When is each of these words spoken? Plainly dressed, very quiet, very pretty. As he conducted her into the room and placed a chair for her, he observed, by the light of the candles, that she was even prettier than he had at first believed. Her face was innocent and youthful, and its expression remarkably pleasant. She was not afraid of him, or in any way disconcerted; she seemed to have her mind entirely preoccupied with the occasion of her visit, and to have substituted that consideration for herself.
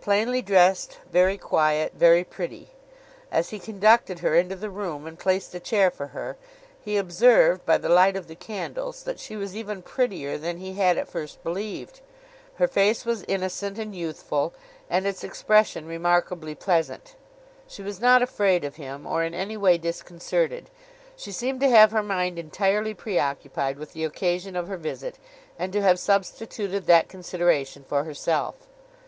Plainly 0.00 0.40
dressed, 0.40 0.98
very 1.10 1.36
quiet, 1.36 1.94
very 1.96 2.22
pretty. 2.22 2.68
As 3.32 3.50
he 3.50 3.58
conducted 3.58 4.20
her 4.20 4.36
into 4.36 4.54
the 4.54 4.70
room 4.70 5.04
and 5.04 5.18
placed 5.18 5.52
a 5.52 5.58
chair 5.58 5.90
for 5.90 6.06
her, 6.14 6.36
he 6.80 6.96
observed, 6.96 7.66
by 7.66 7.78
the 7.78 7.88
light 7.88 8.14
of 8.14 8.28
the 8.28 8.36
candles, 8.36 9.02
that 9.02 9.18
she 9.18 9.34
was 9.36 9.56
even 9.56 9.82
prettier 9.82 10.38
than 10.38 10.58
he 10.58 10.74
had 10.74 10.96
at 10.96 11.08
first 11.08 11.42
believed. 11.42 12.02
Her 12.54 12.68
face 12.68 13.04
was 13.04 13.24
innocent 13.24 13.76
and 13.76 13.96
youthful, 13.96 14.54
and 14.88 15.08
its 15.08 15.24
expression 15.24 15.88
remarkably 15.88 16.54
pleasant. 16.54 17.16
She 17.66 17.82
was 17.82 18.00
not 18.00 18.22
afraid 18.22 18.62
of 18.64 18.76
him, 18.76 19.04
or 19.08 19.24
in 19.24 19.34
any 19.34 19.56
way 19.56 19.76
disconcerted; 19.76 20.70
she 21.16 21.32
seemed 21.32 21.58
to 21.62 21.68
have 21.68 21.90
her 21.90 22.04
mind 22.04 22.38
entirely 22.38 22.94
preoccupied 22.94 23.78
with 23.80 23.92
the 23.92 24.04
occasion 24.04 24.54
of 24.54 24.68
her 24.68 24.76
visit, 24.76 25.16
and 25.58 25.72
to 25.72 25.82
have 25.82 25.98
substituted 25.98 26.86
that 26.86 27.08
consideration 27.08 27.82
for 27.82 28.04
herself. 28.04 28.54